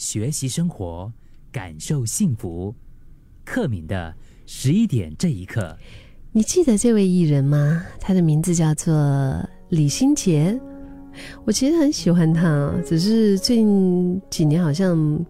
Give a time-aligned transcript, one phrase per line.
[0.00, 1.12] 学习生活，
[1.52, 2.74] 感受幸福。
[3.44, 4.14] 克敏的
[4.46, 5.76] 十一点这一刻，
[6.32, 7.84] 你记得这位艺人吗？
[8.00, 8.94] 他的名字叫做
[9.68, 10.58] 李心洁。
[11.44, 15.22] 我其实很喜欢他，只是最近几年好像，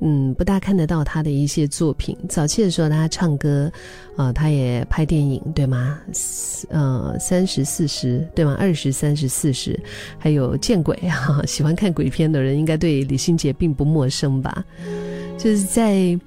[0.00, 2.16] 嗯，不大看得到他的一些作品。
[2.28, 3.70] 早期的时候他唱歌，
[4.16, 5.98] 啊，他也拍电影，对吗？
[6.68, 8.56] 呃，三十四十，对吗？
[8.58, 9.78] 二十三十四十，
[10.18, 11.42] 还有见鬼啊！
[11.48, 14.64] 喜欢看鬼片的人应该对李心洁并不陌生吧？
[15.38, 16.18] 就是在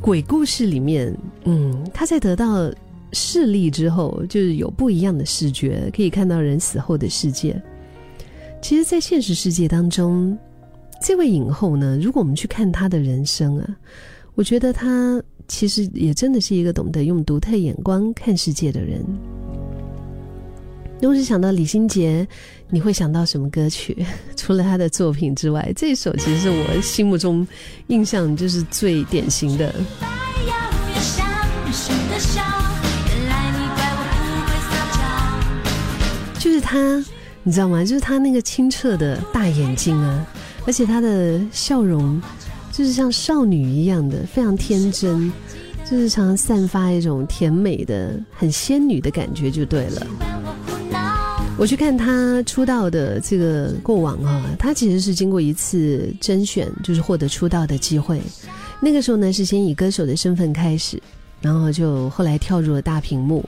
[0.00, 2.72] 鬼故事里面，嗯，他在得到
[3.12, 7.60] 视力之后，就是有不一样的视觉，可以看到人死后的世界。
[8.62, 10.36] 其实，在现实世界当中，
[11.02, 13.66] 这位影后呢，如果我们去看她的人生啊，
[14.34, 19.02] 我觉得她其实也真的是一个懂得用独特眼光看世界的人。
[21.00, 22.28] 如果是想到李心洁，
[22.68, 23.96] 你会想到什么歌曲？
[24.36, 27.48] 除了她的作品之外，这首其实是我心目中
[27.86, 29.74] 印象就是最典型的。
[36.38, 37.02] 就是他。
[37.42, 37.82] 你知道吗？
[37.82, 40.26] 就是他那个清澈的大眼睛啊，
[40.66, 42.20] 而且她的笑容
[42.72, 45.32] 就是像少女一样的，非常天真，
[45.84, 50.06] 就是常常散发一种甜美的、很仙女的感觉，就对了。
[51.58, 58.20] 我去看她出道的这个过往啊，她其实是经过一次甄选，就是获得出道的机会。
[58.80, 61.02] 那个时候呢，是先以歌手的身份开始，
[61.40, 63.44] 然后就后来跳入了大屏幕，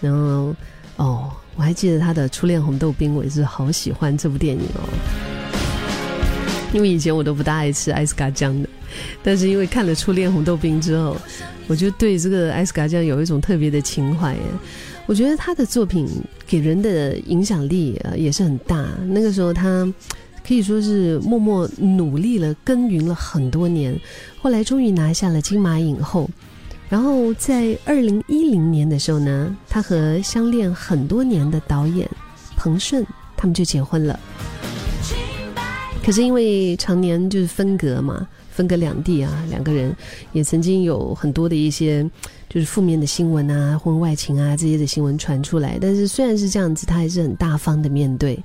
[0.00, 0.54] 然后
[0.96, 1.30] 哦。
[1.58, 5.35] 我还记得他的《初恋红豆冰》，我也是好喜欢这部电影哦。
[6.76, 8.68] 因为以前我都不大爱吃艾斯卡酱的，
[9.22, 11.16] 但是因为看了《初恋红豆冰》之后，
[11.68, 14.36] 我就对这个艾斯卡酱有一种特别的情怀。
[15.06, 16.06] 我觉得他的作品
[16.46, 18.86] 给人的影响力啊也是很大。
[19.06, 19.90] 那个时候他
[20.46, 23.98] 可以说是默默努力了、耕耘了很多年，
[24.38, 26.28] 后来终于拿下了金马影后。
[26.90, 32.06] 然后在二零一零年的时候呢，他和相恋很多年的导演
[32.54, 33.02] 彭顺
[33.34, 34.20] 他们就结婚了。
[36.06, 39.92] 可是因为常年就是分隔嘛，分隔两地啊，两个人
[40.30, 42.08] 也曾经有很多的一些
[42.48, 45.78] 就是负面的新闻啊，婚外情啊这些的新闻传出来。
[45.80, 48.40] 但是虽然是这样子，他还是很大方的面对。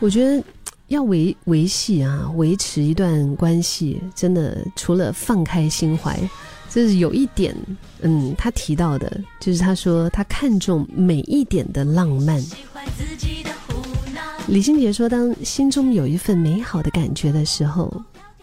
[0.00, 0.42] 我觉得
[0.88, 6.18] 要维维系啊，维持一段关系，真的除了放开心怀。
[6.70, 7.54] 就是有一点，
[8.00, 12.42] 嗯，他提到的，就是他说他看重每一点的浪漫。
[14.48, 17.90] 李心洁说，当心中有一份美好的感觉的时候，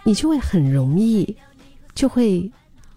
[0.03, 1.35] 你就会很容易
[1.93, 2.49] 就会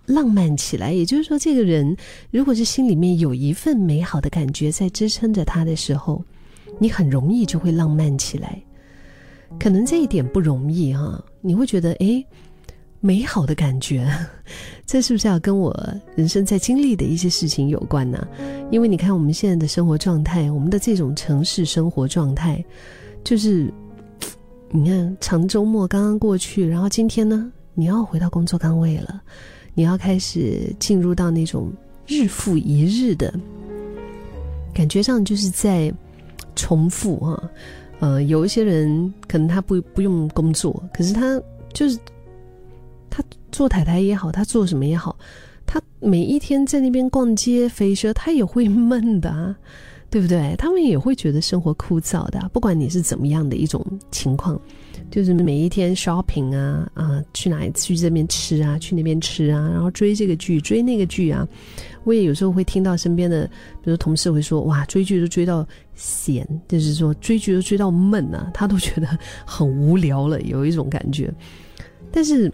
[0.06, 0.92] 浪漫起来。
[0.92, 1.96] 也就是说，这个人
[2.30, 6.24] 如果是心里面有一份美好的感觉在支撑着他的时候，
[6.78, 8.62] 你很容易就会浪漫起来。
[9.60, 12.24] 可能这一点不容易哈，你会觉得哎。
[13.04, 14.08] 美好的感觉，
[14.86, 15.76] 这是不是要跟我
[16.14, 18.24] 人生在经历的一些事情有关呢？
[18.70, 22.64] 因为你看我们现在的生活状态，我们的这种城市生活状态，
[23.24, 23.68] 就是
[24.70, 29.20] 你看长周末刚刚过去，然后今天呢，你要回到工作岗位了，
[29.74, 31.72] 你要开始进入到那种
[32.06, 33.34] 日复一日的
[34.72, 35.92] 感觉上，就是在
[36.54, 37.50] 重复啊。
[37.98, 41.42] 呃，有一些人可能他不不用工作，可是他
[41.72, 41.98] 就是。
[43.52, 45.16] 做太太也好，他做什么也好，
[45.64, 49.54] 他每一天在那边逛街、飞车，他也会闷的，
[50.10, 50.54] 对不对？
[50.58, 52.50] 他们也会觉得生活枯燥的。
[52.52, 54.60] 不管你是怎么样的一种情况，
[55.10, 61.46] 就是每一天 shopping 啊啊，去哪里去这边吃啊，去那边吃啊，然后追这个剧、追那个剧啊。
[62.04, 63.46] 我也有时候会听到身边的，
[63.82, 65.64] 比如同事会说：“哇，追剧都追到
[65.94, 69.06] 闲，就是说追剧都追到闷啊，他都觉得
[69.46, 71.32] 很无聊了，有一种感觉。”
[72.10, 72.52] 但是。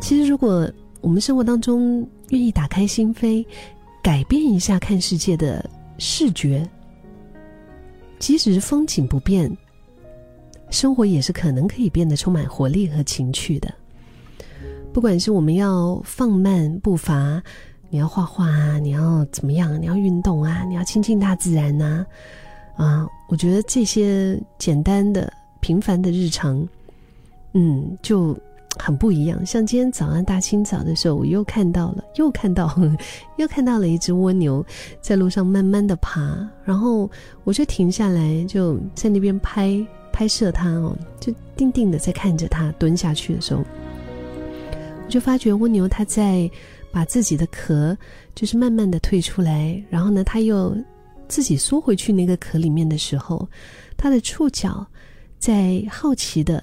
[0.00, 3.44] 其实，如果我们生活当中愿意打开心扉，
[4.02, 5.68] 改变一下看世界的
[5.98, 6.68] 视觉，
[8.18, 9.50] 即使是风景不变，
[10.70, 13.72] 生活也是可能可以变得充满活力和情趣的。
[14.92, 17.42] 不管是我们要放慢步伐，
[17.90, 22.06] 你要画画啊，你要怎么样，你要运动啊，你要亲近大自然呐，
[22.76, 26.66] 啊，我觉得这些简单的、平凡的日常，
[27.54, 28.36] 嗯，就。
[28.78, 32.72] 很不一样，像今天早上大清早的时候，我又看到了，又看到，
[33.36, 34.64] 又看到了一只蜗牛
[35.00, 37.10] 在路上慢慢的爬，然后
[37.44, 43.64] 我就停下来，就在那边拍拍摄它哦，就定定的在看着它蹲下去的时候，
[45.04, 46.48] 我就发觉蜗牛它在
[46.92, 47.96] 把自己的壳
[48.34, 50.76] 就是慢慢的退出来，然后呢，它又
[51.28, 53.48] 自己缩回去那个壳里面的时候，
[53.96, 54.86] 它的触角
[55.38, 56.62] 在好奇的。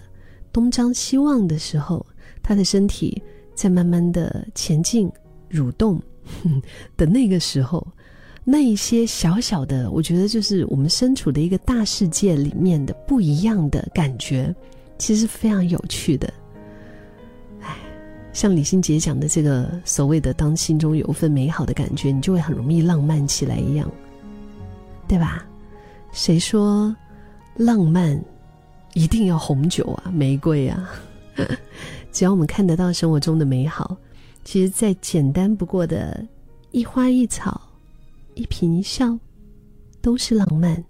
[0.54, 2.06] 东张西望的时候，
[2.42, 3.22] 他的身体
[3.54, 5.12] 在慢慢的前进、
[5.52, 6.02] 蠕动
[6.96, 7.86] 的那个时候，
[8.46, 14.56] 那一些小小的，我觉得就是我们身处的一个大世界里面的不一样的感觉，
[14.98, 16.32] 其实非常有趣的。
[17.62, 17.76] 哎，
[18.32, 23.90] 像李心洁讲的这个所谓的“当心中有一份美好的感觉，你就会很容易浪漫起来”一样，
[25.08, 25.46] 对吧？
[26.12, 26.96] 谁说
[27.56, 28.24] 浪漫
[28.94, 30.90] 一定要红酒啊、玫瑰啊？
[32.12, 33.98] 只要我们看得到生活中的美好，
[34.44, 36.24] 其实再简单不过的
[36.72, 37.60] 一花一草、
[38.36, 39.18] 一颦一笑，
[40.02, 40.84] 都是浪漫。